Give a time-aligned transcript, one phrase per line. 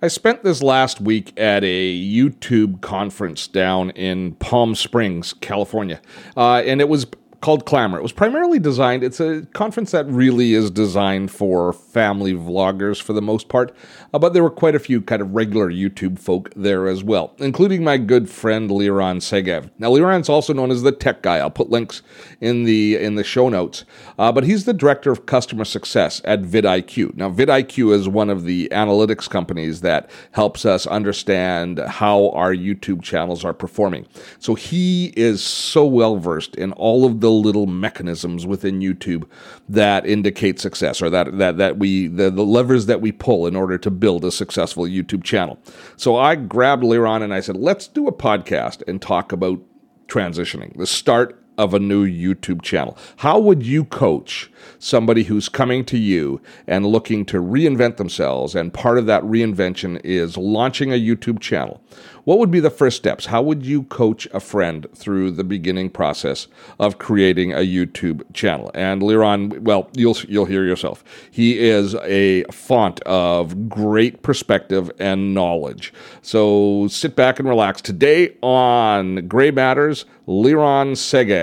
[0.00, 6.00] I spent this last week at a YouTube conference down in Palm Springs, California,
[6.36, 7.06] uh, and it was
[7.40, 7.98] called Clamour.
[7.98, 13.12] It was primarily designed, it's a conference that really is designed for family vloggers for
[13.12, 13.74] the most part,
[14.12, 17.34] uh, but there were quite a few kind of regular YouTube folk there as well,
[17.38, 19.70] including my good friend Liron Segev.
[19.78, 21.36] Now, Liron's also known as the tech guy.
[21.38, 22.02] I'll put links
[22.40, 23.84] in the in the show notes,
[24.18, 27.14] uh, but he's the director of customer success at vidIQ.
[27.14, 33.02] Now, vidIQ is one of the analytics companies that helps us understand how our YouTube
[33.02, 34.06] channels are performing.
[34.40, 39.24] So he is so well versed in all of the little mechanisms within YouTube
[39.68, 43.56] that indicate success or that that that we the, the levers that we pull in
[43.56, 45.58] order to build a successful YouTube channel.
[45.96, 49.60] So I grabbed Liron and I said, let's do a podcast and talk about
[50.08, 52.96] transitioning, the start of a new YouTube channel.
[53.16, 58.54] How would you coach somebody who's coming to you and looking to reinvent themselves?
[58.54, 61.82] And part of that reinvention is launching a YouTube channel.
[62.24, 63.24] What would be the first steps?
[63.26, 66.46] How would you coach a friend through the beginning process
[66.78, 68.70] of creating a YouTube channel?
[68.74, 71.02] And Liron, well, you'll you'll hear yourself.
[71.30, 75.92] He is a font of great perspective and knowledge.
[76.20, 77.80] So sit back and relax.
[77.80, 80.94] Today on Gray Matters, Liron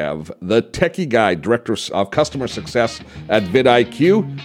[0.06, 4.40] Segev, the techie guy, director of customer success at vidIQ,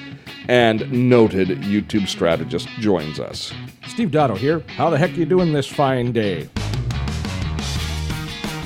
[0.49, 3.53] and noted YouTube strategist, joins us.
[3.87, 4.63] Steve Dotto here.
[4.69, 6.49] How the heck are you doing this fine day?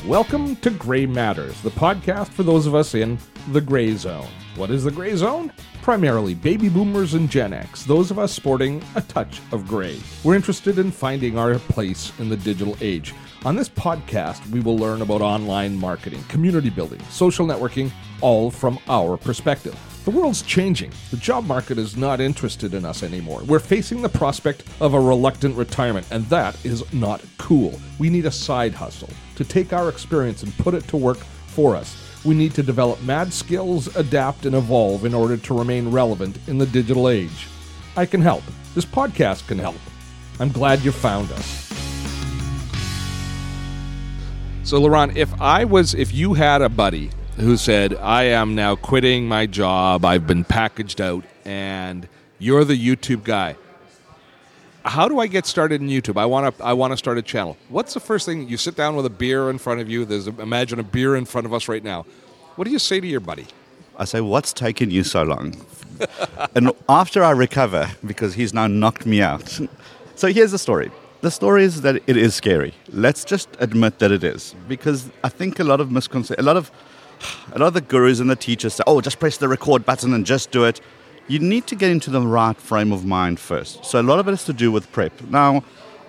[0.07, 3.19] Welcome to Gray Matters, the podcast for those of us in
[3.53, 4.29] the gray zone.
[4.57, 5.53] What is the gray zone?
[5.83, 9.99] Primarily baby boomers and Gen X, those of us sporting a touch of gray.
[10.23, 13.15] We're interested in finding our place in the digital age.
[13.45, 17.93] On this podcast, we will learn about online marketing, community building, social networking,
[18.23, 19.79] all from our perspective.
[20.07, 20.93] The world's changing.
[21.11, 23.43] The job market is not interested in us anymore.
[23.45, 27.79] We're facing the prospect of a reluctant retirement, and that is not cool.
[27.99, 31.77] We need a side hustle to take our experience and put it to work for
[31.77, 32.03] us.
[32.25, 36.57] We need to develop mad skills, adapt, and evolve in order to remain relevant in
[36.57, 37.47] the digital age.
[37.95, 38.43] I can help.
[38.75, 39.77] This podcast can help.
[40.41, 41.64] I'm glad you found us.
[44.65, 48.77] So, Liron, if I was, if you had a buddy who said, I am now
[48.77, 52.09] quitting my job, I've been packaged out, and
[52.39, 53.57] you're the YouTube guy.
[54.83, 56.19] How do I get started in YouTube?
[56.19, 57.59] I want to I want to start a channel.
[57.69, 60.07] What's the first thing you sit down with a beer in front of you?
[60.07, 62.07] There's imagine a beer in front of us right now.
[62.57, 63.47] What do you say to your buddy?
[63.99, 65.57] I say, "What's taken you so long?"
[66.55, 69.61] and after I recover, because he's now knocked me out.
[70.17, 70.93] So here's the story.
[71.25, 72.75] The story is that it is scary.
[72.93, 76.59] Let's just admit that it is, because I think a lot of misconceptions, a lot
[76.59, 76.71] of
[77.55, 80.13] a lot of the gurus and the teachers say, oh, just press the record button
[80.13, 80.83] and just do it.
[81.27, 83.87] You need to get into the right frame of mind first.
[83.87, 85.19] So a lot of it has to do with prep.
[85.23, 85.65] Now,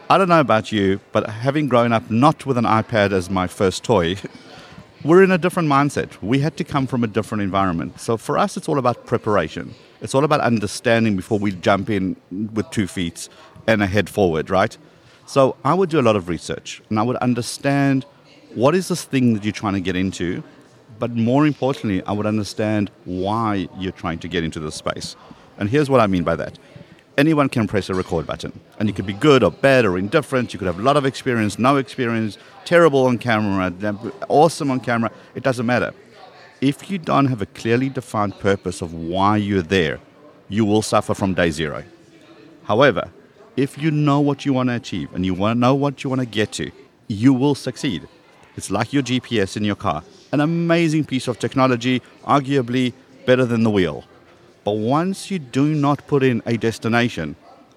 [0.10, 3.48] I don't know about you, but having grown up not with an iPad as my
[3.48, 4.18] first toy,
[5.06, 6.22] we're in a different mindset.
[6.22, 8.02] We had to come from a different environment.
[8.02, 9.76] So for us, it's all about preparation.
[10.02, 12.18] It's all about understanding before we jump in
[12.54, 13.30] with two feet
[13.66, 14.78] and a head forward, right?
[15.26, 18.06] So I would do a lot of research and I would understand
[18.54, 20.44] what is this thing that you're trying to get into
[21.00, 25.16] but more importantly, I would understand why you're trying to get into this space.
[25.58, 26.58] And here's what I mean by that.
[27.18, 30.54] Anyone can press a record button, and you could be good or bad or indifferent.
[30.54, 33.74] You could have a lot of experience, no experience, terrible on camera,
[34.28, 35.12] awesome on camera.
[35.34, 35.94] It doesn't matter.
[36.60, 40.00] If you don't have a clearly defined purpose of why you're there,
[40.50, 41.84] you will suffer from day zero.
[42.64, 43.10] However,
[43.56, 46.10] if you know what you want to achieve and you want to know what you
[46.10, 46.72] want to get to,
[47.08, 48.08] you will succeed.
[48.58, 50.04] It's like your GPS in your car
[50.36, 52.94] an amazing piece of technology, arguably
[53.26, 54.04] better than the wheel.
[54.66, 57.36] But once you do not put in a destination,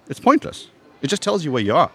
[0.09, 0.69] it's pointless.
[1.01, 1.93] It just tells you where you are.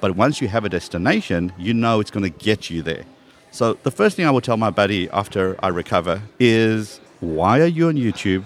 [0.00, 3.04] But once you have a destination, you know it's going to get you there.
[3.52, 7.66] So the first thing I will tell my buddy after I recover is why are
[7.66, 8.44] you on YouTube?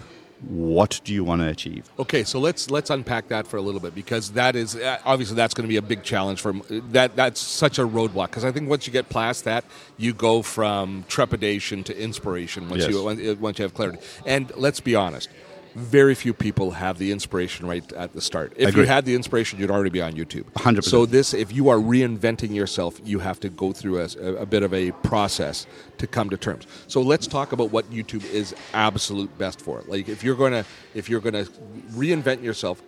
[0.49, 3.81] What do you want to achieve okay so let's let's unpack that for a little
[3.81, 7.15] bit because that is uh, obviously that's going to be a big challenge for that
[7.15, 9.65] that's such a roadblock because i think once you get past that
[9.99, 12.91] you go from trepidation to inspiration once yes.
[12.91, 15.29] you once you have clarity and let's be honest
[15.75, 18.53] very few people have the inspiration right at the start.
[18.57, 20.45] If you had the inspiration, you'd already be on YouTube.
[20.53, 20.85] 100%.
[20.85, 24.63] So this, if you are reinventing yourself, you have to go through a, a, bit
[24.63, 25.67] of a process
[25.99, 26.67] to come to terms.
[26.87, 29.83] So let's talk about what YouTube is absolute best for.
[29.87, 30.65] Like if you're going to
[30.95, 31.51] if you're going to
[31.93, 32.83] reinvent yourself,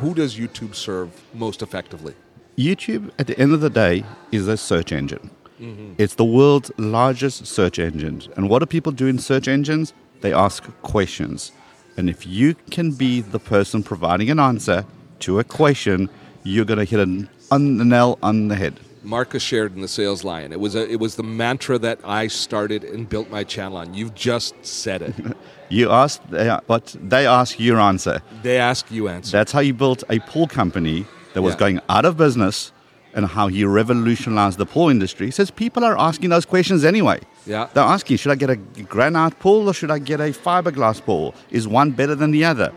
[0.00, 2.14] who does YouTube serve most effectively?
[2.56, 5.30] YouTube, at the end of the day, is a search engine.
[5.60, 5.94] Mm-hmm.
[5.98, 8.22] It's the world's largest search engine.
[8.36, 9.92] And what do people do in search engines?
[10.20, 11.52] They ask questions.
[11.98, 14.86] And if you can be the person providing an answer
[15.18, 16.08] to a question,
[16.44, 18.78] you're going to hit an, the nail on the head.
[19.02, 20.52] Marcus Sheridan the Sales Lion.
[20.52, 23.94] It was a, it was the mantra that I started and built my channel on.
[23.94, 25.14] You've just said it.
[25.70, 26.22] You ask,
[26.66, 28.22] but they ask, you answer.
[28.42, 29.32] They ask, you answer.
[29.32, 31.04] That's how you built a pool company
[31.34, 31.58] that was Yeah.
[31.58, 32.72] going out of business
[33.12, 35.26] and how he revolutionized the pool industry.
[35.26, 37.20] He says people are asking those questions anyway.
[37.48, 37.68] Yeah.
[37.72, 41.34] They're asking, should I get a granite pool or should I get a fiberglass pool?
[41.50, 42.72] Is one better than the other?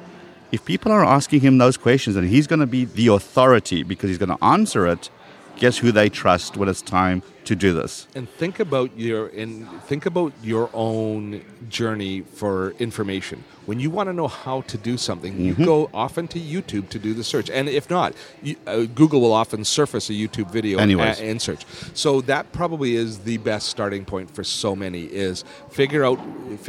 [0.51, 4.09] If people are asking him those questions and he's going to be the authority because
[4.09, 5.09] he's going to answer it,
[5.57, 7.21] guess who they trust when it's time
[7.51, 8.07] to do this?
[8.18, 9.51] and think about your and
[9.89, 11.42] think about your own
[11.77, 13.38] journey for information.
[13.69, 15.65] When you want to know how to do something, you Mm-hmm.
[15.75, 18.09] go often to YouTube to do the search, and if not,
[18.48, 21.19] you, uh, Google will often surface a YouTube video Anyways.
[21.19, 21.63] a- and search.
[21.94, 25.04] So that probably is the best starting point for so many.
[25.27, 25.44] Is
[25.80, 26.19] figure out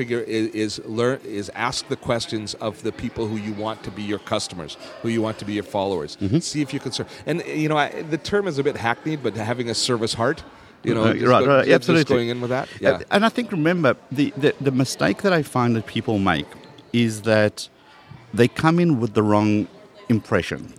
[0.00, 3.90] figure is, is learn is ask the questions of the people who you want to
[3.98, 6.12] be your customers, who you want to be your followers.
[6.20, 6.38] Mm-hmm.
[6.52, 7.08] See if you can serve.
[7.30, 10.40] And you know I, the term is a bit hackneyed, but having a service heart.
[10.84, 12.14] You know, Uh, just right, right, absolutely.
[12.16, 12.68] going in with that.
[12.80, 13.00] Yeah.
[13.10, 16.46] And- I think, remember, the, the, the mistake that I find that people make
[16.92, 17.68] is that
[18.34, 19.68] they come in with the wrong
[20.08, 20.72] impression.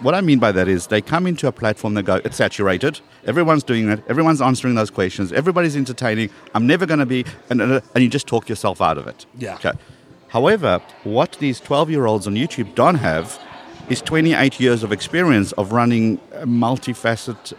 [0.00, 3.00] What I mean by that is they come into a platform that go, it's saturated.
[3.26, 4.02] Everyone's doing it.
[4.08, 5.32] Everyone's answering those questions.
[5.32, 6.30] Everybody's entertaining.
[6.54, 9.26] I'm never going to be, and, and and you just talk yourself out of it.
[9.38, 9.54] Yeah.
[9.56, 9.72] Okay.
[10.28, 13.38] However, what these 12 year olds on YouTube don't have
[13.88, 17.52] is 28 years of experience of running a multifaceted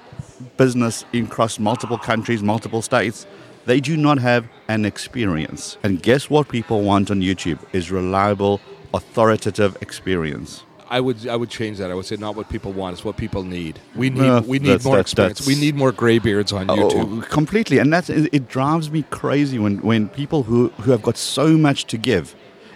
[0.58, 3.26] business across multiple countries, multiple states.
[3.66, 5.78] They do not have an experience.
[5.84, 8.60] And guess what people want on YouTube is reliable,
[8.94, 10.64] authoritative experience.
[10.90, 11.90] I would I would change that.
[11.90, 13.80] I would say not what people want, it's what people need.
[13.96, 15.48] We need Uh, we need more that's- experience.
[15.48, 17.24] we need more graybeards on YouTube.
[17.24, 17.80] Oh, completely.
[17.80, 21.58] And that's it it drives me crazy when, when people who, who have got so
[21.58, 22.36] much to give.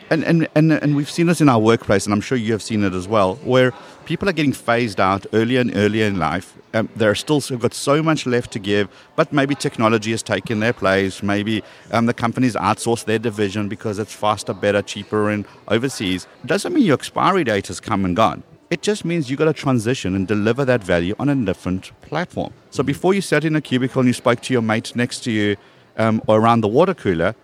[0.10, 2.62] And, and, and, and we've seen this in our workplace, and I'm sure you have
[2.64, 3.74] seen it as well, where
[4.08, 6.58] people are getting phased out earlier and earlier in life.
[6.74, 8.88] Um, they're still have got so much left to give,
[9.18, 11.22] but maybe technology has taken their place.
[11.22, 11.62] Maybe
[11.92, 16.26] um, the companies outsource their division because it's faster, better, cheaper, and overseas.
[16.44, 18.44] It Doesn't mean your expiry date has come and gone.
[18.70, 22.54] It just means you've got to transition and deliver that value on a different platform.
[22.70, 25.32] So before you sat in a cubicle and you spoke to your mate next to
[25.32, 25.58] you
[25.98, 27.36] um, or around the water cooler,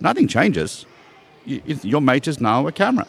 [0.00, 0.86] nothing changes.
[1.44, 3.08] You, your mate is now a camera.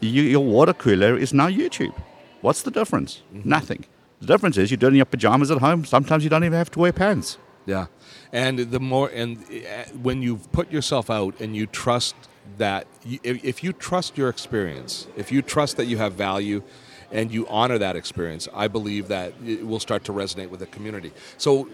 [0.00, 1.94] You, your water cooler is now YouTube.
[2.40, 3.22] What's the difference?
[3.32, 3.84] Nothing.
[4.20, 5.84] The difference is you're doing your pajamas at home.
[5.84, 7.38] Sometimes you don't even have to wear pants.
[7.66, 7.86] Yeah,
[8.32, 12.14] and the more and uh, when you've put yourself out and you trust
[12.56, 16.62] that if, if you trust your experience, if you trust that you have value,
[17.12, 20.66] and you honor that experience, I believe that it will start to resonate with the
[20.66, 21.12] community.
[21.38, 21.68] So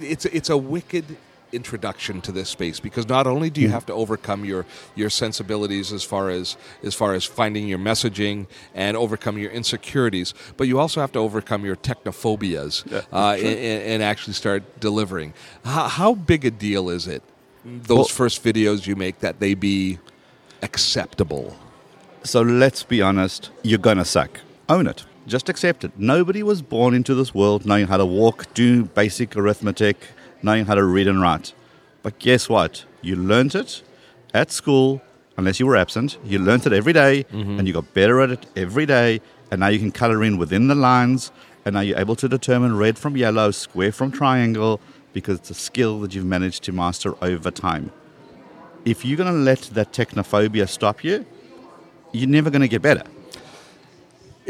[0.00, 1.16] it's it's a wicked
[1.52, 4.64] introduction to this space because not only do you have to overcome your
[4.94, 10.34] your sensibilities as far as as far as finding your messaging and overcome your insecurities
[10.56, 15.32] but you also have to overcome your technophobias uh, and, and actually start delivering
[15.64, 17.22] how, how big a deal is it
[17.64, 19.98] those Well- first videos you make that they be
[20.62, 21.56] acceptable
[22.22, 24.40] So let's be honest, you're gonna suck.
[24.68, 25.04] Own it.
[25.26, 25.92] Just accept it.
[25.96, 29.96] Nobody was born into this world knowing how to walk, do basic arithmetic,
[30.42, 31.52] knowing how to read and write.
[32.02, 32.84] But guess what?
[33.02, 33.82] You learned it
[34.32, 35.02] at school,
[35.36, 36.18] unless you were absent.
[36.24, 37.58] You learned it every day, mm-hmm.
[37.58, 39.20] and you got better at it every day.
[39.50, 41.32] And now you can color in within the lines,
[41.64, 44.80] and now you're able to determine red from yellow, square from triangle,
[45.12, 47.90] because it's a skill that you've managed to master over time.
[48.84, 51.26] If you're going to let that technophobia stop you,
[52.12, 53.02] you're never going to get better.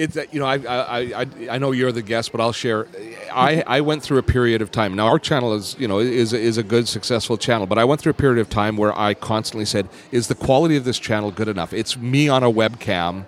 [0.01, 2.87] It's you know I, I I I know you're the guest, but I'll share.
[3.31, 4.97] I I went through a period of time.
[4.97, 8.01] Now our channel is you know is is a good successful channel, but I went
[8.01, 11.31] through a period of time where I constantly said, "Is the quality of this channel
[11.31, 13.27] good enough?" It's me on a webcam.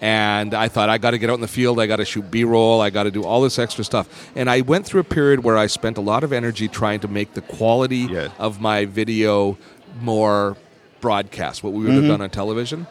[0.00, 1.80] And I thought I got to get out in the field.
[1.80, 2.82] I got to shoot B-roll.
[2.82, 4.06] I got to do all this extra stuff.
[4.36, 7.08] And I went through a period where I spent a lot of energy trying to
[7.08, 9.56] make the quality of my video
[10.02, 10.58] more
[11.00, 12.10] broadcast, what we would have mm-hmm.
[12.10, 12.86] done on television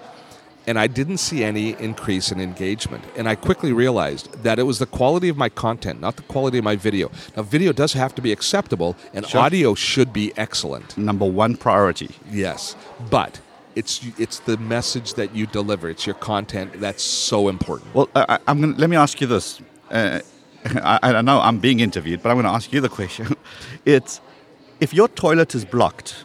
[0.65, 3.03] and I didn't see any increase in engagement.
[3.17, 6.57] And I quickly realized that it was the quality of my content, not the quality
[6.57, 7.11] of my video.
[7.35, 9.41] Now, video does have to be acceptable, and Sure.
[9.41, 10.97] audio should be excellent.
[10.97, 12.09] Number one priority.
[12.31, 12.75] Yes,
[13.09, 13.39] but
[13.75, 15.89] it's it's the message that you deliver.
[15.89, 17.93] It's your content that's so important.
[17.95, 19.61] Well, I, going to let me ask you this.
[19.91, 20.19] Uh,
[20.65, 23.35] I, I know I'm being interviewed, but I'm going to ask you the question.
[23.85, 24.21] It's
[24.79, 26.23] if your toilet is blocked,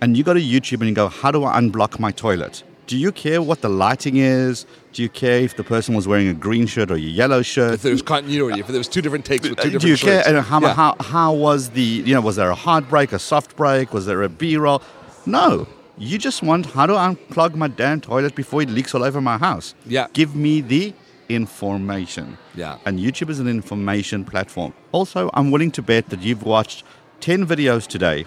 [0.00, 2.96] and you go to YouTube and you go, "How do I unblock my toilet?" Do
[2.98, 4.66] you care what the lighting is?
[4.92, 7.74] Do you care if the person was wearing a green shirt or a yellow shirt?
[7.74, 9.88] If there was continuity, if there was two different takes with two Uh, different do
[9.88, 10.16] you care?
[10.22, 10.28] shirts.
[10.28, 10.74] And how, Yeah.
[10.74, 13.94] how, how was the, you know, was there a hard break, a soft break?
[13.94, 14.82] Was there a B roll?
[15.24, 15.66] No.
[15.96, 19.20] You just want, how do I unplug my damn toilet before it leaks all over
[19.20, 19.74] my house?
[19.86, 20.08] Yeah.
[20.12, 20.92] Give me the
[21.28, 22.36] information.
[22.54, 22.76] Yeah.
[22.84, 24.74] And YouTube is an information platform.
[24.92, 26.82] Also, I'm willing to bet that you've watched
[27.20, 28.26] 10 videos today.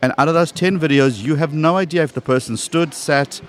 [0.00, 3.40] And out of those 10 videos, you have no idea if the person stood, sat,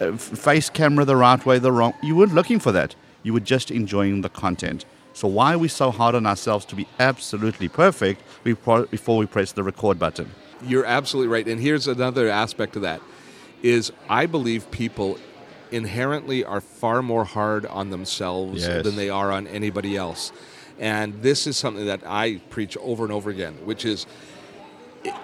[0.00, 1.94] uh, face camera the right way, the wrong.
[2.02, 2.94] You weren't looking for that.
[3.22, 4.84] You were just enjoying the content.
[5.14, 8.86] So why are we so hard on ourselves to be absolutely perfect before
[9.18, 10.30] we press the record button?
[10.66, 11.46] You're absolutely right.
[11.46, 13.00] And here's another aspect of that
[13.62, 15.18] is I believe people
[15.70, 18.82] inherently are far more hard on themselves Yes.
[18.84, 20.32] than they are on anybody else.
[20.80, 24.06] And this is something that I preach over and over again, which is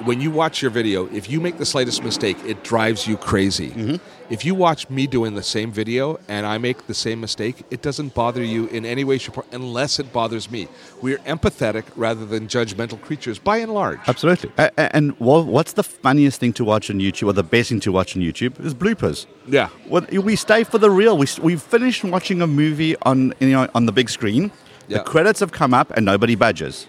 [0.05, 3.71] when you watch your video, if you make the slightest mistake, it drives you crazy.
[3.71, 3.97] Mm-hmm.
[4.31, 7.81] If you watch me doing the same video and I make the same mistake, it
[7.81, 10.69] doesn't bother you in any way, shape, or unless it bothers me.
[11.01, 14.01] We're empathetic rather than judgmental creatures, by and large.
[14.07, 14.51] Absolutely.
[14.77, 18.17] And what's the funniest thing to watch on YouTube, or the best thing to watch
[18.17, 19.27] on YouTube, is bloopers.
[19.47, 19.69] Yeah.
[19.87, 21.17] Well, we stay for the real.
[21.17, 24.51] We we finished watching a movie on you know on the big screen.
[24.89, 24.99] Yeah.
[24.99, 26.87] The credits have come up and nobody budges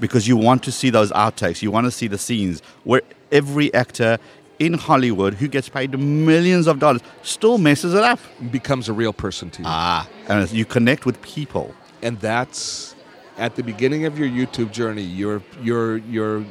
[0.00, 1.62] because you want to see those outtakes.
[1.62, 4.18] You want to see the scenes where every actor
[4.58, 8.18] in Hollywood who gets paid millions of dollars still messes it up.
[8.50, 9.68] becomes a real person to you.
[9.68, 11.74] Ah, and you connect with people.
[12.02, 12.94] and that's
[13.38, 15.02] at the beginning of your YouTube journey.
[15.02, 16.44] You're you're you're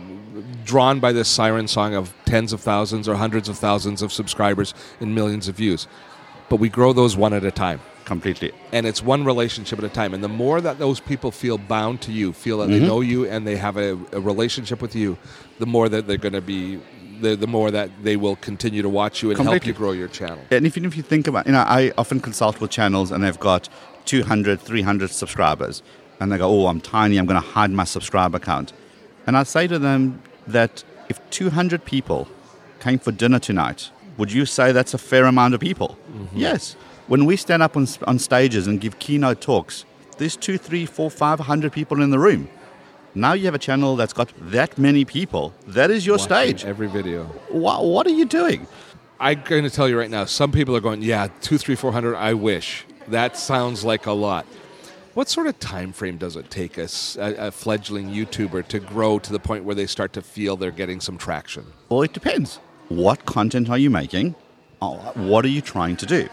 [0.65, 4.73] drawn by this siren song of tens of thousands or hundreds of thousands of subscribers
[4.99, 5.87] and millions of views.
[6.49, 7.79] But we grow those one at a time.
[8.05, 8.51] Completely.
[8.71, 10.13] And it's one relationship at a time.
[10.13, 12.79] And the more that those people feel bound to you, feel that Mm-hmm.
[12.81, 15.17] they know you and they have a, a relationship with you,
[15.59, 16.79] the more that they're going to be,
[17.21, 20.07] the, the more that they will continue to watch you and help you grow your
[20.07, 20.39] channel.
[20.51, 23.39] And even if you think about, you know, I often consult with channels and they've
[23.39, 23.69] got
[24.05, 25.81] 200, 300 subscribers.
[26.19, 28.71] And they go, oh, I'm tiny, I'm going to hide my subscriber count.
[29.27, 32.27] And I say to them that if 200 people
[32.79, 35.97] came for dinner tonight, would you say that's a fair amount of people?
[36.33, 36.75] Yes.
[37.07, 39.85] When we stand up on, on stages and give keynote talks,
[40.17, 42.49] there's two, three, four, five hundred people in the room.
[43.13, 45.53] Now you have a channel that's got that many people.
[45.67, 46.65] That is your Watching stage.
[46.65, 47.25] Every video.
[47.49, 48.67] What, what are you doing?
[49.19, 50.25] I'm going to tell you right now.
[50.25, 52.15] Some people are going, yeah, two, three, four hundred.
[52.15, 54.45] I wish that sounds like a lot.
[55.13, 59.19] What sort of time frame does it take us, a, a fledgling YouTuber, to grow
[59.19, 61.67] to the point where they start to feel they're getting some traction?
[61.87, 62.59] Well, it depends.
[62.89, 64.35] What content are you making?
[64.81, 66.27] Uh, What are you trying to do?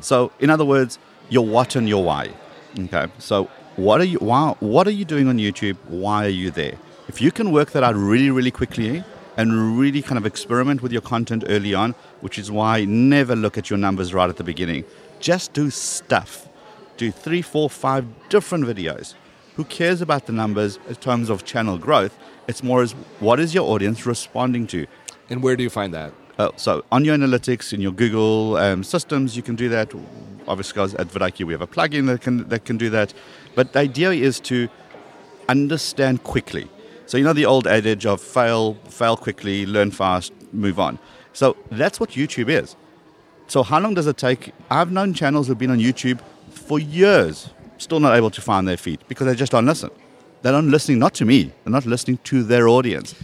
[0.00, 2.30] So, in other words, your what and your why.
[2.78, 3.06] Okay.
[3.18, 4.18] So, what are you?
[4.18, 5.76] Why, what are you doing on YouTube?
[5.88, 6.76] Why are you there?
[7.08, 9.02] If you can work that out really, really quickly
[9.36, 13.56] and really kind of experiment with your content early on, which is why never look
[13.56, 14.84] at your numbers right at the beginning.
[15.20, 16.48] Just do stuff.
[16.96, 19.14] Do three, four, five different videos.
[19.56, 22.16] Who cares about the numbers in terms of channel growth?
[22.48, 24.86] It's more as what is your audience responding to?
[25.30, 26.12] And where do you find that?
[26.38, 29.92] Uh, so on your analytics in your Google um, systems, you can do that.
[30.46, 33.12] Obviously, at vidIQ, we have a plugin that can that can do that.
[33.54, 34.68] But the idea is to
[35.48, 36.68] understand quickly.
[37.06, 40.98] So you know the old adage of fail, fail quickly, learn fast, move on.
[41.32, 42.76] So that's what YouTube is.
[43.48, 44.52] So how long does it take?
[44.70, 48.76] I've known channels who've been on YouTube for years, still not able to find their
[48.76, 49.90] feet because they just don't listen.
[50.42, 51.52] They're not listening, not to me.
[51.64, 53.14] They're not listening to their audience.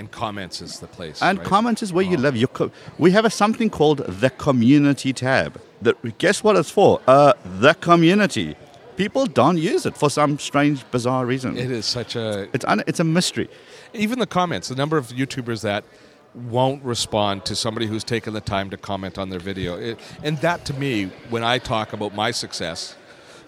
[0.00, 1.20] And comments is the place.
[1.20, 1.46] And right?
[1.46, 2.34] comments is where you live.
[2.54, 5.60] Co- we have a something called the community tab.
[5.82, 7.02] That guess what it's for?
[7.06, 8.56] Uh, the community.
[8.96, 11.58] People don't use it for some strange, bizarre reason.
[11.58, 13.48] It is such a It's un- it's a mystery.
[13.92, 14.68] even the comments.
[14.68, 15.84] The number of YouTubers that
[16.34, 20.38] won't respond to somebody who's taken the time to comment on their video, it, and
[20.38, 22.94] that to me, when I talk about my success,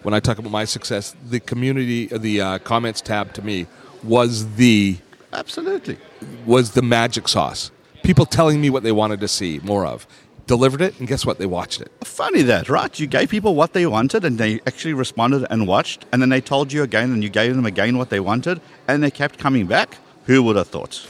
[0.03, 3.65] when I talk about my success, the community, the uh, comments tab to me
[4.03, 4.97] was the
[5.33, 5.97] Absolutely.
[6.45, 7.71] was the magic sauce.
[8.03, 10.05] People telling me what they wanted to see more of.
[10.45, 11.37] Delivered it, and guess what?
[11.37, 11.89] They watched it.
[12.03, 12.99] Funny that, right?
[12.99, 16.41] You gave people what they wanted, and they actually responded and watched, and then they
[16.41, 19.67] told you again, and you gave them again what they wanted, and they kept coming
[19.67, 19.97] back.
[20.25, 21.07] Who would have thought?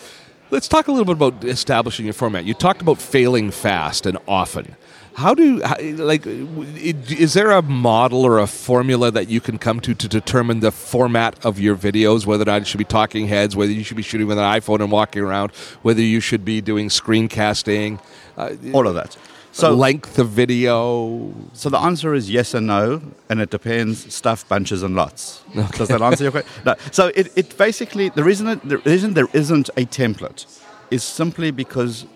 [0.52, 2.46] Let's talk a little bit about establishing your format.
[2.46, 4.76] You talked about failing fast and often.
[5.16, 9.94] How do like is there a model or a formula that you can come to
[9.94, 12.26] to determine the format of your videos?
[12.26, 14.44] Whether or not it should be talking heads, whether you should be shooting with an
[14.44, 15.52] iPhone and walking around,
[15.84, 18.00] whether you should be doing screencasting,
[18.38, 19.16] uh, All of that.
[19.52, 21.32] so length of video.
[21.54, 24.12] so the answer is yes and no, and it depends.
[24.14, 25.44] Stuff, bunches, and lots.
[25.78, 26.52] Does that answer your question?
[26.66, 26.74] No.
[26.92, 30.48] So it, it basically the reason it, the reason there isn't a template
[30.90, 32.08] is simply because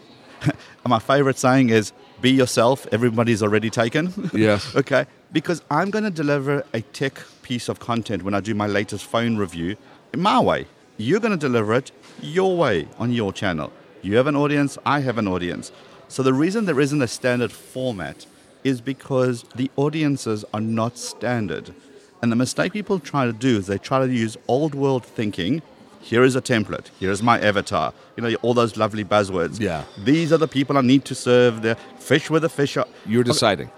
[0.86, 2.88] my favorite saying is "Be yourself.
[2.92, 4.76] Everybody's already taken." Yes.
[4.76, 5.06] okay.
[5.32, 9.06] Because I'm going to deliver a tech piece of content when I do my latest
[9.06, 9.76] phone review
[10.14, 10.68] in my way.
[10.98, 13.72] You're going to deliver it your way on your channel.
[14.02, 15.72] You have an audience, I have an audience.
[16.08, 18.26] So the reason there isn't a standard format
[18.64, 21.74] is because the audiences are not standard.
[22.22, 25.62] And the mistake people try to do is they try to use old world thinking.
[26.02, 26.88] Here is a template.
[27.00, 27.94] Here is my avatar.
[28.16, 29.60] You know, all those lovely buzzwords.
[29.60, 29.84] Yeah.
[29.98, 31.62] These are the people I need to serve.
[31.62, 32.78] The fish with the fish.
[32.78, 33.70] Are, You're deciding.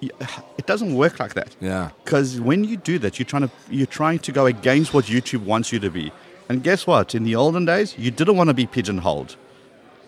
[0.00, 1.54] it doesn't work like that.
[1.60, 1.90] Yeah.
[2.04, 5.44] Because when you do that, you're trying to you're trying to go against what YouTube
[5.44, 6.12] wants you to be.
[6.48, 7.14] And guess what?
[7.14, 9.36] In the olden days, you didn't want to be pigeonholed.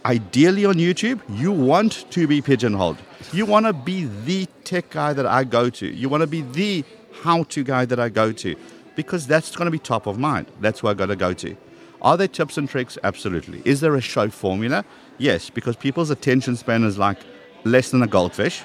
[0.04, 2.98] Ideally on YouTube, you want to be pigeonholed.
[3.32, 5.86] You want to be the tech guy that I go to.
[5.86, 6.84] You want to be the
[7.22, 8.54] how-to guy that I go to,
[8.96, 10.46] because that's going to be top of mind.
[10.60, 11.56] That's where I got to go to.
[12.02, 12.98] Are there tips and tricks?
[13.02, 13.62] Absolutely.
[13.64, 14.84] Is there a show formula?
[15.18, 17.18] Yes, because people's attention span is like
[17.64, 18.62] less than a goldfish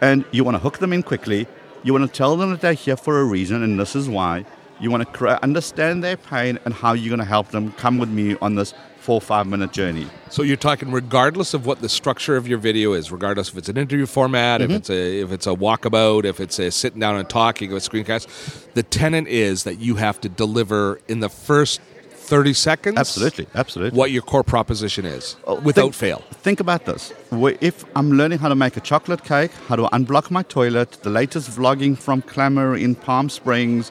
[0.00, 1.46] and you want to hook them in quickly.
[1.82, 4.44] You want to tell them that they're here for a reason, and this is why.
[4.80, 8.10] You want to understand their pain and how you're going to help them come with
[8.10, 8.74] me on this
[9.06, 10.06] four five minute journey.
[10.30, 13.68] So you're talking regardless of what the structure of your video is, regardless if it's
[13.68, 14.70] an interview format, Mm-hmm.
[14.72, 17.76] if it's a if it's a walkabout, if it's a sitting down and talking, a
[17.76, 18.26] screencast,
[18.74, 21.80] the tenet is that you have to deliver in the first
[22.28, 23.96] 30 seconds Absolutely, absolutely.
[23.96, 26.18] what your core proposition is Oh, without think, fail.
[26.46, 27.12] Think about this.
[27.60, 31.10] If I'm learning how to make a chocolate cake, how to unblock my toilet, the
[31.20, 33.90] latest vlogging from Clamour in Palm Springs,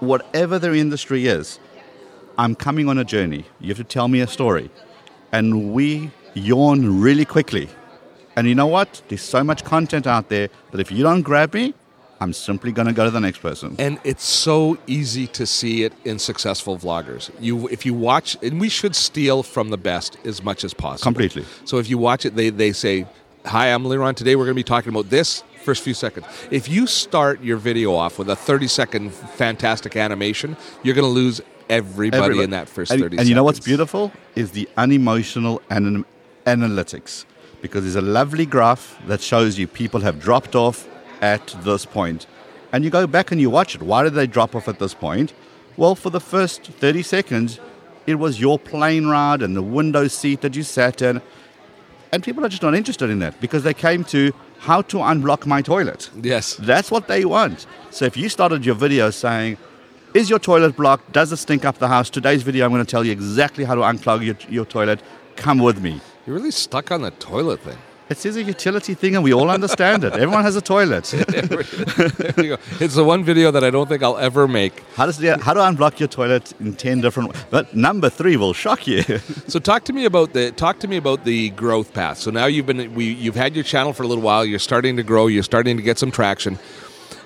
[0.00, 1.58] whatever their industry is,
[2.40, 3.44] I'm coming on a journey.
[3.60, 4.70] You have to tell me a story.
[5.30, 7.68] And we yawn really quickly.
[8.34, 9.02] And you know what?
[9.08, 11.74] There's so much content out there that if you don't grab me,
[12.18, 13.76] I'm simply going to go to the next person.
[13.78, 17.30] And it's so easy to see it in successful vloggers.
[17.40, 21.02] You, if you watch, and we should steal from the best as much as possible.
[21.02, 21.44] Completely.
[21.66, 23.06] So if you watch it, they, they say,
[23.44, 24.14] "Hi, I'm Liron.
[24.14, 26.26] Today we're going to be talking about this." First few seconds.
[26.50, 31.10] If you start your video off with a 30 second fantastic animation, you're going to
[31.10, 32.44] lose everybody, Everybody.
[32.44, 36.04] in that first and, 30 and you know what's beautiful is the unemotional an-
[36.44, 37.24] analytics
[37.62, 40.88] because there's a lovely graph that shows you people have dropped off
[41.20, 41.92] at this point.
[41.92, 42.26] point
[42.72, 44.94] and you go back and you watch it why did they drop off at this
[44.94, 45.32] point
[45.76, 47.60] well for the first 30 seconds
[48.04, 51.22] it was your plane ride and the window seat that you sat in
[52.10, 55.46] and people are just not interested in that because they came to how to unblock
[55.46, 56.54] my toilet Yes.
[56.56, 57.66] that's what they want.
[57.90, 59.56] So if you started your video saying,
[60.12, 61.12] Is your toilet blocked?
[61.12, 62.10] Does it stink up the house?
[62.10, 65.00] Today's video, I'm going to tell you exactly how to unclog your, your toilet.
[65.36, 66.00] Come with me.
[66.26, 67.78] You're really stuck on the toilet thing.
[68.10, 70.14] It is a utility thing and we all understand it.
[70.14, 71.14] Everyone has a toilet.
[71.20, 72.62] There you go.
[72.80, 74.82] It's the one video that I don't think I'll ever make.
[74.96, 77.44] How, does the, how to unblock your toilet in 10 different ways.
[77.50, 79.02] But number three will shock you.
[79.46, 82.18] So talk to me about the talk to me about the growth path.
[82.18, 84.44] So now you've been we you've had your channel for a little while.
[84.44, 85.28] You're starting to grow.
[85.28, 86.58] You're starting to get some traction,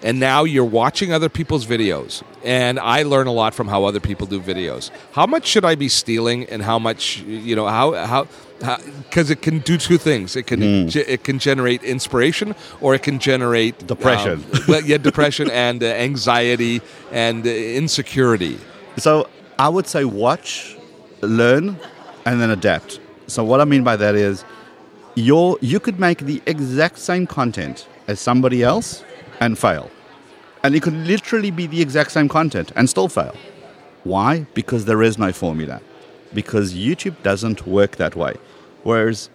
[0.05, 2.23] and now you're watching other people's videos.
[2.45, 4.90] And I learn a lot from how other people do videos.
[5.12, 8.27] How much should I be stealing, and how much you know how how
[8.61, 10.37] because it can do two things.
[10.37, 14.45] It can ge- it can generate inspiration, or it can generate Depression.
[14.53, 18.59] um, well, yeah, depression and uh, anxiety and uh, insecurity.
[18.99, 19.27] So
[19.59, 20.77] I would say watch,
[21.23, 21.79] learn,
[22.27, 23.01] and then adapt.
[23.27, 24.45] So what I mean by that is
[25.14, 29.03] your you could make the exact same content as somebody else
[29.40, 29.90] and fail.
[30.62, 33.35] And it could literally be the exact same content and still fail.
[34.05, 34.47] Why?
[34.55, 35.81] Because there is no formula.
[36.33, 38.35] Because YouTube doesn't work that way.
[38.83, 39.31] Whereas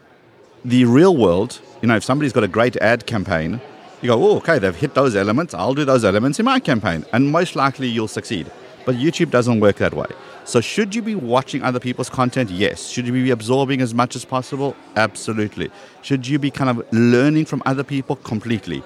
[0.65, 3.61] the real world, you know, if somebody's got a great ad campaign,
[4.01, 5.53] you go, oh, okay, they've hit those elements.
[5.53, 7.05] I'll do those elements in my campaign.
[7.13, 8.51] And most likely you'll succeed.
[8.85, 10.07] But YouTube doesn't work that way.
[10.45, 12.49] So, should you be watching other people's content?
[12.49, 12.87] Yes.
[12.87, 14.75] Should you be absorbing as much as possible?
[14.95, 15.69] Absolutely.
[16.01, 18.15] Should you be kind of learning from other people?
[18.15, 18.81] Completely.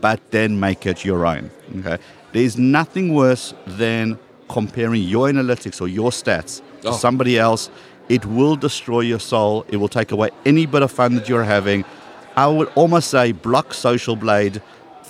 [0.00, 1.50] But then make it your own.
[1.78, 1.98] Okay.
[2.32, 6.92] There's nothing worse than comparing your analytics or your stats to Oh.
[6.92, 7.70] somebody else.
[8.08, 9.64] It will destroy your soul.
[9.68, 11.84] It will take away any bit of fun that you're having.
[12.36, 14.62] I would almost say block Social Blade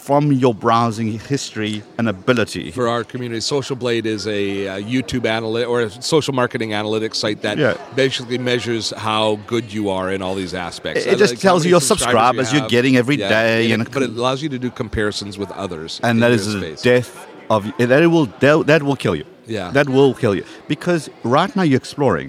[0.08, 2.70] from your browsing history and ability.
[2.70, 3.40] for our community.
[3.56, 7.74] Social Blade is a, uh YouTube analytic or a social marketing analytics site that Yeah.
[8.04, 11.04] basically measures how good you are in all these aspects.
[11.12, 12.70] It just Like tells you your subscribers you're have.
[12.76, 15.90] getting every day and and- it- but it allows you to do comparisons with others.
[16.08, 16.60] and that is the
[16.92, 17.10] death
[17.54, 17.60] of
[17.92, 19.26] that will that, that will kill you.
[19.56, 19.70] Yeah.
[19.78, 20.44] that will kill you
[20.74, 21.02] because
[21.36, 22.28] right now you're exploring.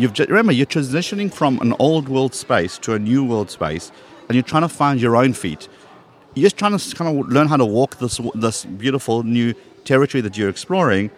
[0.00, 3.84] You've ju- remember you're transitioning from an old world space to a new world space,
[4.26, 5.62] and you're trying to find your own feet.
[6.36, 9.54] You're just trying to kind of learn how to walk this this beautiful new
[9.86, 11.10] territory that you're exploring,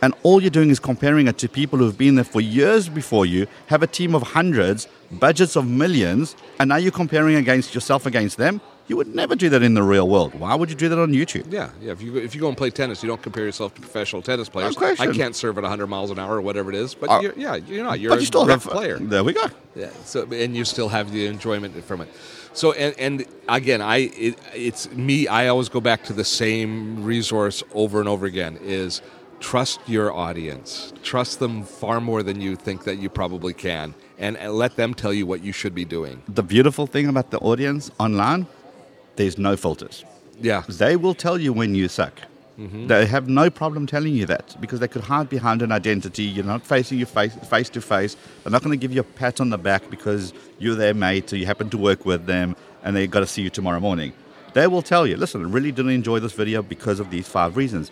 [0.00, 3.26] and all you're doing is comparing it to people who've been there for years before
[3.26, 8.06] you, have a team of hundreds, budgets of millions, and now you're comparing against yourself
[8.06, 8.60] against them.
[8.86, 10.34] You would never do that in the real world.
[10.38, 11.52] Why would you do that on YouTube?
[11.52, 11.90] Yeah, yeah.
[11.90, 14.48] If you if you go and play tennis, you don't compare yourself to professional tennis
[14.48, 14.76] players.
[14.76, 15.10] No question.
[15.10, 17.34] I can't serve at 100 miles an hour or whatever it is, but Uh, you're,
[17.36, 17.98] yeah, you're not.
[17.98, 18.98] You're but a you still have player.
[19.00, 19.46] There we go.
[19.74, 19.90] Yeah.
[20.04, 22.08] So and you still have the enjoyment from it.
[22.52, 25.28] So and and again, I it, it's me.
[25.28, 28.58] I always go back to the same resource over and over again.
[28.62, 29.02] Is
[29.38, 30.92] trust your audience.
[31.02, 34.94] Trust them far more than you think that you probably can, and, and let them
[34.94, 36.22] tell you what you should be doing.
[36.28, 38.46] The beautiful thing about the audience online,
[39.16, 40.04] there's no filters.
[40.40, 40.62] Yeah.
[40.68, 42.20] They will tell you when you suck.
[42.58, 42.88] Mm-hmm.
[42.88, 46.24] They have no problem telling you that because they could hide behind an identity.
[46.24, 48.16] You're not facing you face, face to face.
[48.42, 51.32] They're not going to give you a pat on the back because you're their mate
[51.32, 54.12] or you happen to work with them and they got to see you tomorrow morning.
[54.52, 57.56] They will tell you, listen, I really didn't enjoy this video because of these five
[57.56, 57.90] reasons.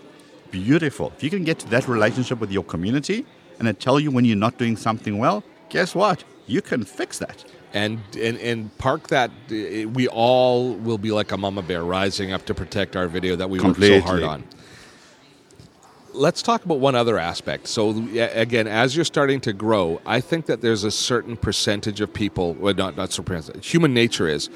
[0.50, 1.12] Beautiful.
[1.16, 3.24] If you can get to that relationship with your community
[3.58, 6.24] and they tell you when you're not doing something well, guess what?
[6.46, 7.44] You can fix that.
[7.72, 12.32] And and and park that uh, we all will be like a mama bear rising
[12.32, 14.44] up to protect our video that we worked so hard on.
[16.14, 17.68] Let's talk about one other aspect.
[17.68, 22.12] So again as you're starting to grow i think that there's a certain percentage of
[22.12, 24.48] people well not not so percentage human nature is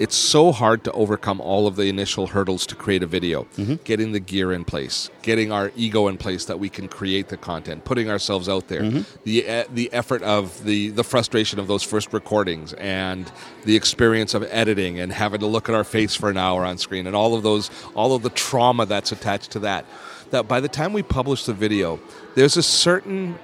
[0.00, 3.46] it's so hard to overcome all of the initial hurdles to create a video.
[3.84, 7.36] Getting the gear in place getting our ego in place that we can create the
[7.36, 8.82] content putting ourselves out there.
[9.24, 13.30] The uh, the effort of the the frustration of those first recordings and
[13.64, 16.78] the experience of editing and having to look at our face for an hour on
[16.78, 19.84] screen and all of those all of the trauma that's attached to that.
[20.30, 22.00] That by the time we publish the video
[22.34, 23.38] there's a certain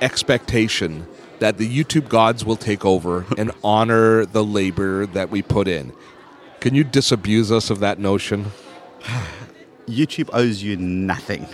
[0.00, 1.06] expectation
[1.44, 5.92] that the YouTube gods will take over and honor the labor that we put in.
[6.60, 8.46] Can you disabuse us of that notion?
[9.86, 11.46] YouTube owes you nothing.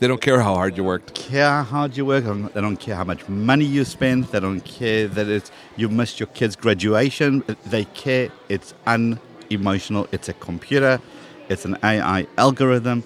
[0.00, 1.14] They don't care how hard you worked.
[1.14, 2.24] care how hard you work.
[2.54, 4.24] They don't care how much money you spend.
[4.24, 7.44] They don't care that it's you missed your kid's graduation.
[7.66, 10.08] They care it's unemotional.
[10.10, 11.00] It's a computer.
[11.48, 13.04] It's an AI algorithm.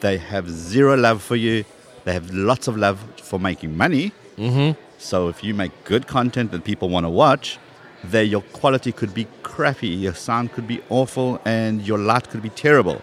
[0.00, 1.64] They have zero love for you.
[2.04, 4.12] They have lots of love for making money.
[4.36, 4.78] Mm-hmm.
[4.98, 7.58] So if you make good content that people want to watch,
[8.02, 12.42] there your quality could be crappy, your sound could be awful, and your light could
[12.42, 13.00] be terrible.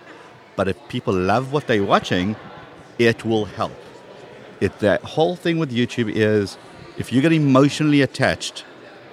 [0.57, 2.35] But if people love what they're watching,
[2.99, 3.73] it will help.
[4.59, 6.57] It that whole thing with YouTube is
[6.97, 8.65] if you get emotionally attached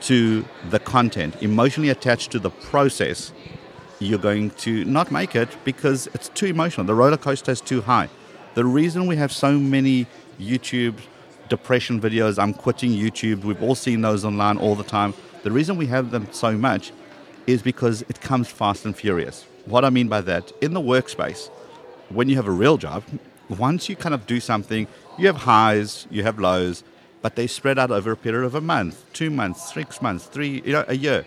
[0.03, 3.33] to the content, emotionally attached to the process,
[4.01, 6.85] you're going to not make it because it's too emotional.
[6.85, 8.09] The roller coaster is too high.
[8.55, 10.07] The reason we have so many
[10.41, 10.99] YouTube
[11.53, 15.13] depression videos, I'm quitting YouTube, we've all seen those online all the time.
[15.43, 16.93] The reason we have them so much
[17.47, 19.45] is because it comes fast and furious.
[19.67, 21.51] What I mean by that, in the workspace,
[22.09, 23.05] when you have a real job,
[23.51, 24.87] once you kind of do something,
[25.19, 26.85] you have highs, you have lows,
[27.21, 30.63] but they spread out over a period of a month, two months, six months, three,
[30.65, 31.27] you know, a year.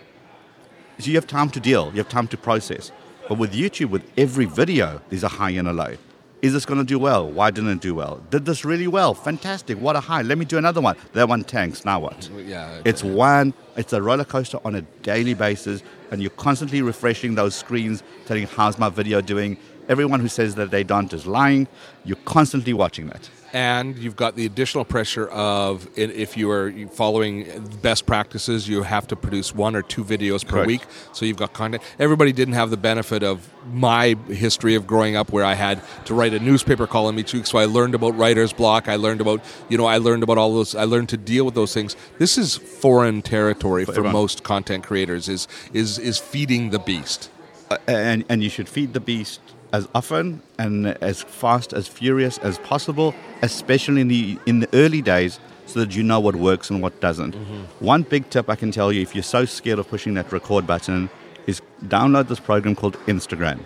[0.98, 2.90] So you have time to deal, you have time to process.
[3.28, 5.94] But with YouTube, with every video, there's a high and a low.
[6.42, 7.30] Is this going to do well?
[7.30, 8.22] Why didn't it do well?
[8.30, 9.14] Did this really well?
[9.14, 9.78] Fantastic.
[9.80, 10.22] What a high.
[10.22, 10.96] Let me do another one.
[11.14, 11.84] That one tanks.
[11.84, 12.28] Now what?
[12.46, 12.82] Yeah.
[12.84, 17.54] It's one, it's a roller coaster on a daily basis, and you're constantly refreshing those
[17.54, 19.56] screens, telling how's my video doing.
[19.88, 21.68] Everyone who says that they don't is lying.
[22.04, 23.30] You're constantly watching that.
[23.56, 29.06] And you've got the additional pressure of if you are following best practices, you have
[29.06, 30.66] to produce one or two videos per Correct.
[30.66, 30.82] week.
[31.14, 31.82] So you've got content.
[31.98, 36.12] Everybody didn't have the benefit of my history of growing up, where I had to
[36.12, 37.46] write a newspaper column each week.
[37.46, 38.90] So I learned about writer's block.
[38.90, 40.74] I learned about you know I learned about all those.
[40.74, 41.96] I learned to deal with those things.
[42.18, 45.30] This is foreign territory for, most content creators.
[45.30, 47.30] Is is is feeding the beast.
[47.70, 49.40] Uh, and, and you should feed the beast
[49.72, 55.02] as often and as fast as furious as possible, especially in the in the early
[55.02, 57.34] days, so that you know what works and what doesn't.
[57.80, 60.66] One big tip I can tell you, if you're so scared of pushing that record
[60.66, 61.10] button,
[61.46, 63.60] is download this program called Instagram.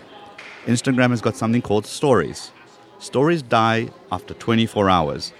[0.65, 2.51] Instagram has got something called Stories.
[2.99, 5.33] Stories die after 24 hours.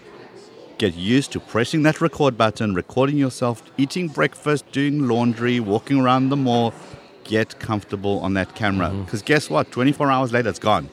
[0.79, 6.29] Get used to pressing that record button, recording yourself, eating breakfast, doing laundry, walking around
[6.29, 6.73] the mall.
[7.23, 8.89] Get comfortable on that camera.
[8.89, 9.71] Because guess what?
[9.71, 10.89] 24 hours later, it's gone.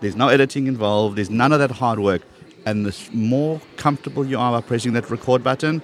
[0.00, 2.22] There's no editing involved, there's none of that hard work.
[2.66, 5.82] And the more comfortable you are by pressing that record button,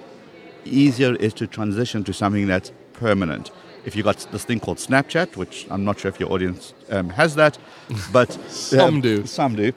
[0.65, 3.51] easier it is to transition to something that's permanent.
[3.85, 7.09] If you got this thing called Snapchat, which I'm not sure if your audience um,
[7.09, 7.57] has that,
[8.13, 9.25] but Some do.
[9.25, 9.73] Some do.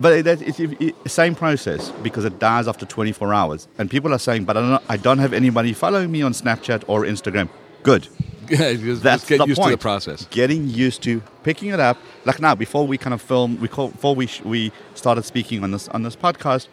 [0.00, 3.68] But that, it's the same process because it dies after 24 hours.
[3.76, 6.84] And people are saying, but I don't, I don't have anybody following me on Snapchat
[6.86, 7.50] or Instagram.
[7.82, 8.08] Good.
[8.58, 9.70] Yeah, just, That's just get the used point.
[9.72, 10.26] to the process.
[10.30, 11.96] Getting used to picking it up.
[12.24, 15.62] Like now, before we kind of film, we call, before we sh- we started speaking
[15.64, 16.66] on this on this podcast,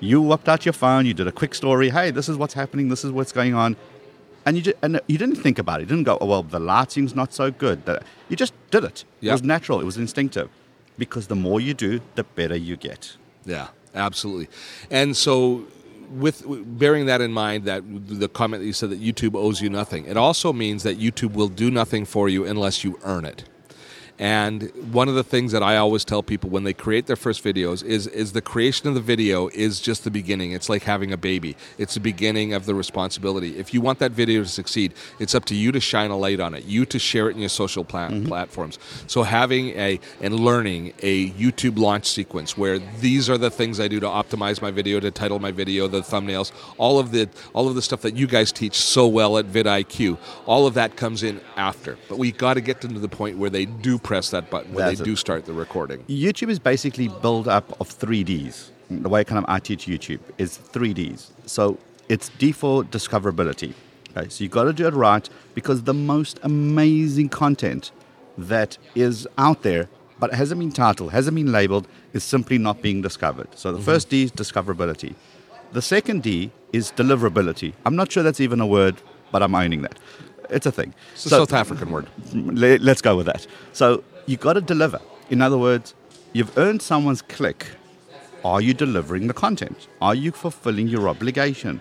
[0.00, 1.04] you whipped out your phone.
[1.06, 1.90] You did a quick story.
[1.90, 2.88] Hey, this is what's happening.
[2.88, 3.76] This is what's going on.
[4.46, 5.82] And you, ju- and you didn't think about it.
[5.82, 7.84] You didn't go, oh, well, the lighting's not so good.
[7.84, 9.04] That- You just did it.
[9.20, 9.80] It was natural.
[9.80, 10.48] It was instinctive.
[10.96, 13.16] Because the more you do, the better you get.
[13.44, 14.48] Yeah, absolutely.
[14.90, 15.64] And so,
[16.10, 16.44] with
[16.78, 20.04] bearing that in mind, that the comment that you said that YouTube owes you nothing,
[20.06, 23.44] it also means that YouTube will do nothing for you unless you earn it.
[24.20, 27.42] And one of the things that I always tell people when they create their first
[27.42, 30.52] videos is is the creation of the video is just the beginning.
[30.52, 31.56] It's like having a baby.
[31.78, 33.58] It's the beginning of the responsibility.
[33.58, 36.38] If you want that video to succeed, it's up to you to shine a light
[36.38, 38.26] on it, you to share it in your social pla- mm-hmm.
[38.26, 38.78] platforms.
[39.06, 43.88] So having a and learning a YouTube launch sequence where these are the things I
[43.88, 47.68] do to optimize my video, to title my video, the thumbnails, all of the all
[47.68, 51.22] of the stuff that you guys teach so well at vidIQ, all of that comes
[51.22, 51.96] in after.
[52.10, 54.74] But we got to get them to the point where they do press that button,
[54.74, 56.02] where That's they do start the recording.
[56.08, 58.70] YouTube is basically built up of 3Ds.
[58.90, 61.30] The way kind of I teach YouTube is 3Ds.
[61.46, 63.72] So it's D for discoverability.
[64.10, 67.92] Okay, so you've got to do it right because the most amazing content
[68.36, 73.00] that is out there but hasn't been titled, hasn't been labeled, is simply not being
[73.02, 73.46] discovered.
[73.54, 73.84] So the mm-hmm.
[73.84, 75.14] first D is discoverability.
[75.70, 77.74] The second D is deliverability.
[77.86, 78.96] I'm not sure that's even a word,
[79.30, 79.98] but I'm owning that.
[80.50, 80.94] It's a thing.
[81.12, 82.06] It's a South African word.
[82.34, 83.46] Let- Let's go with that.
[83.72, 85.00] So you've got to deliver.
[85.30, 85.94] In other words,
[86.32, 87.66] you've earned someone's click.
[88.44, 89.86] Are you delivering the content?
[90.00, 91.80] Are you fulfilling your obligation?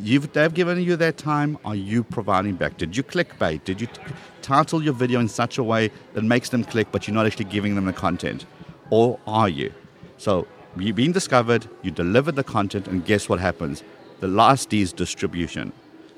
[0.00, 1.58] You've, they've given you their time.
[1.64, 2.76] Are you providing back?
[2.78, 3.64] Did you clickbait?
[3.64, 4.00] Did you t-
[4.40, 7.44] title your video in such a way that makes them click, but you're not actually
[7.46, 8.46] giving them the content?
[8.90, 9.72] Or are you?
[10.18, 13.82] So you've been discovered, you delivered the content, and guess what happens?
[14.20, 15.72] The last D is distribution.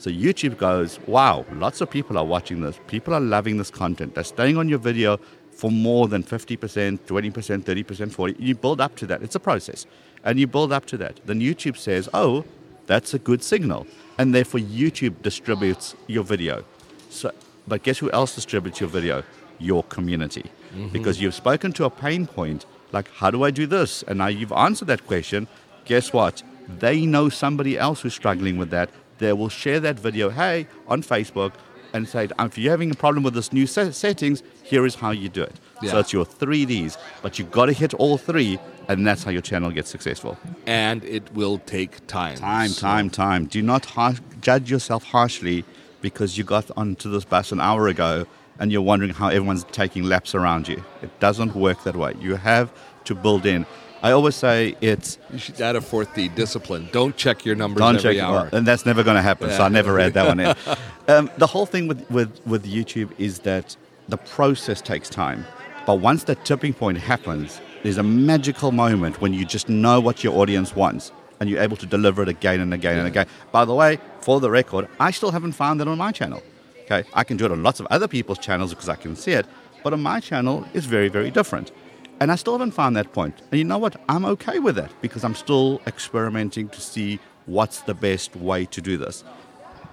[0.04, 2.78] So YouTube goes, wow, lots of people are watching this.
[2.88, 4.14] People are loving this content.
[4.14, 5.18] They're staying on your video
[5.50, 8.36] for more than 50%, 20%, 30%, 40%.
[8.38, 9.22] You build up to that.
[9.22, 9.86] It's a process.
[10.22, 11.20] And you build up to that.
[11.24, 12.44] Then YouTube says, oh,
[12.84, 13.86] that's a good signal.
[14.18, 16.66] And therefore YouTube distributes your video.
[17.08, 17.32] So,
[17.66, 19.22] but guess who else distributes your video?
[19.58, 20.50] Your community.
[20.74, 20.88] Mm-hmm.
[20.88, 24.02] Because you've spoken to a pain point, like, how do I do this?
[24.02, 25.48] And now you've answered that question.
[25.86, 26.42] Guess what?
[26.68, 28.90] They know somebody else who's struggling with that.
[29.18, 31.52] They will share that video, hey, on Facebook,
[31.92, 35.10] and say, if you're having a problem with this new set- settings, here is how
[35.12, 35.54] you do it.
[35.80, 35.92] Yeah.
[35.92, 39.42] So it's your 3Ds, but you've got to hit all three, and that's how your
[39.42, 40.36] channel gets successful.
[40.66, 42.36] And it will take time.
[42.38, 43.44] Time, So- time, time.
[43.46, 45.64] Do not har- judge yourself harshly
[46.00, 48.26] because you got onto this bus an hour ago
[48.58, 50.82] and you're wondering how everyone's taking laps around you.
[51.02, 52.14] It doesn't work that way.
[52.20, 52.70] You have
[53.04, 53.66] to build in.
[54.04, 56.90] I always say it's You should add a fourth D, discipline.
[56.92, 58.50] Don't check your numbers don't every check, hour.
[58.52, 59.48] and that's never going to happen.
[59.48, 60.54] So I never add that one in.
[61.08, 63.74] um, the whole thing with, with, with YouTube is that
[64.10, 65.46] the process takes time,
[65.86, 70.22] but once that tipping point happens, there's a magical moment when you just know what
[70.22, 73.26] your audience wants, and you're able to deliver it again and again and again.
[73.52, 76.42] By the way, for the record, I still haven't found that on my channel.
[76.84, 79.32] Okay, I can do it on lots of other people's channels because I can see
[79.32, 79.46] it,
[79.82, 81.72] but on my channel, it's very, very different.
[82.20, 83.34] And I still haven't found that point.
[83.50, 84.00] And you know what?
[84.08, 88.80] I'm okay with that because I'm still experimenting to see what's the best way to
[88.80, 89.24] do this.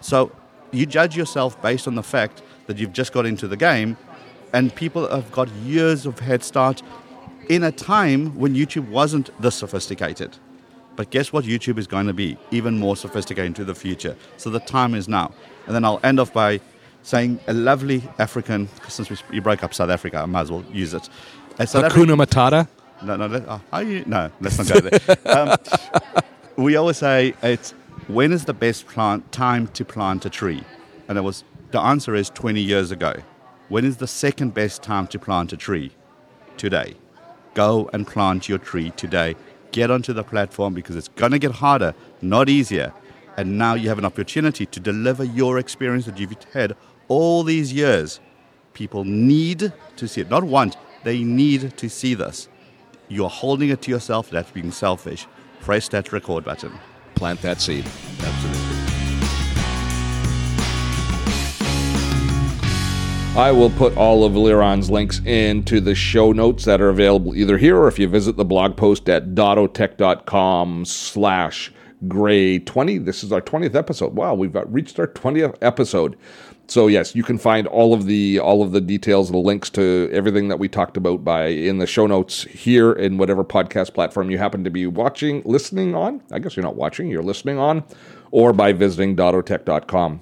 [0.01, 0.31] So
[0.71, 3.97] you judge yourself based on the fact that you've just got into the game,
[4.53, 6.81] and people have got years of head start
[7.49, 10.37] in a time when YouTube wasn't this sophisticated.
[10.95, 11.45] But guess what?
[11.45, 14.15] YouTube is going to be even more sophisticated into the future.
[14.37, 15.31] So the time is now.
[15.65, 16.59] And then I'll end off by
[17.03, 20.63] saying a lovely African, since we, you broke up South Africa, I might as well
[20.71, 21.09] use it.
[21.65, 22.67] South Hakuna Matata.
[23.03, 25.17] no, no, let, oh, how you, no, let's not go there.
[25.25, 25.57] um,
[26.63, 27.71] we always say it's
[28.07, 30.63] when is the best plant time to plant a tree,
[31.07, 33.13] and it was the answer is 20 years ago.
[33.69, 35.91] When is the second best time to plant a tree?
[36.57, 36.95] Today.
[37.53, 39.35] Go and plant your tree today.
[39.71, 42.93] Get onto the platform because it's going to get harder, not easier.
[43.37, 46.75] And now you have an opportunity to deliver your experience that you've had
[47.07, 48.19] all these years.
[48.73, 52.49] People need to see it, not want, they need to see this.
[53.07, 55.27] You're holding it to yourself, that's being selfish.
[55.61, 56.71] Press that record button.
[57.15, 57.85] Plant that seed.
[58.19, 58.61] Absolutely.
[63.35, 67.57] I will put all of Liron's links into the show notes that are available either
[67.57, 71.71] here or if you visit the blog post at dottotech.com slash
[72.09, 72.97] gray 20.
[72.97, 74.15] This is our 20th episode.
[74.15, 76.17] Wow, we've reached our 20th episode.
[76.71, 80.09] So yes, you can find all of the all of the details, the links to
[80.13, 84.31] everything that we talked about by in the show notes here in whatever podcast platform
[84.31, 86.21] you happen to be watching, listening on.
[86.31, 87.83] I guess you're not watching, you're listening on,
[88.31, 90.21] or by visiting dottotech.com.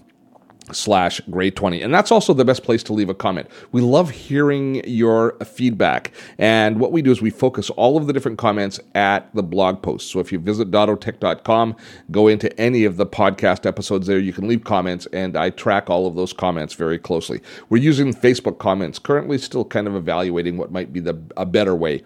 [0.71, 3.47] slash grade 20 and that's also the best place to leave a comment.
[3.71, 6.11] We love hearing your feedback.
[6.37, 9.81] And what we do is we focus all of the different comments at the blog
[9.81, 10.11] post.
[10.11, 11.75] So if you visit dottotech.com
[12.11, 15.89] go into any of the podcast episodes there you can leave comments and i track
[15.89, 17.41] all of those comments very closely.
[17.69, 21.75] We're using facebook comments currently still kind of evaluating what might be the a better
[21.75, 22.03] way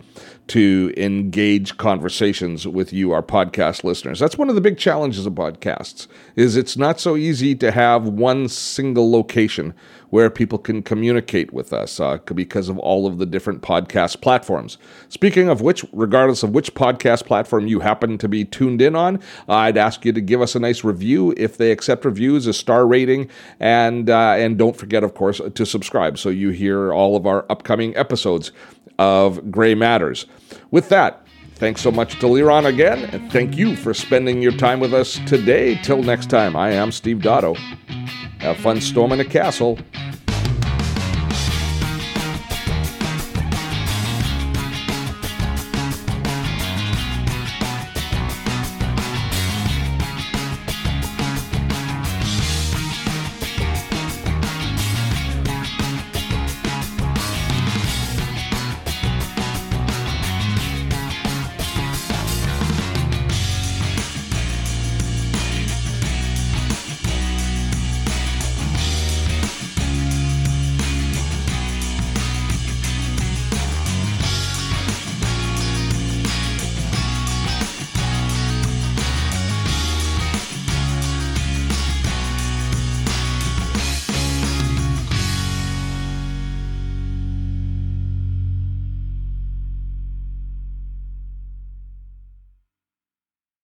[0.48, 4.20] to engage conversations with you our podcast listeners.
[4.20, 8.08] That's one of the big challenges of podcasts is it's not so easy to have
[8.08, 9.74] one single location
[10.14, 14.78] where people can communicate with us uh, because of all of the different podcast platforms.
[15.10, 19.20] Speaking of which, regardless of which podcast platform you happen to be tuned in on,
[19.50, 22.86] I'd ask you to give us a nice review if they accept reviews, a star
[22.86, 23.28] rating,
[23.60, 27.46] and uh, and don't forget, of course, to subscribe so you hear all of our
[27.50, 28.52] upcoming episodes
[29.00, 30.28] of Gray Matters.
[30.70, 31.26] With that.
[31.56, 35.20] Thanks so much to Liron again, and thank you for spending your time with us
[35.28, 35.80] today.
[35.82, 37.56] Till next time, I am Steve Dotto.
[38.44, 39.80] Have fun storming a castle